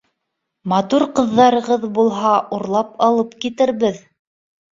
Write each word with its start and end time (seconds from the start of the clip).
Матур 0.71 1.03
ҡыҙҙарығыҙ 1.19 1.85
булһа, 1.99 2.33
Урлап 2.59 2.95
алып 3.09 3.35
китербеҙ 3.45 4.01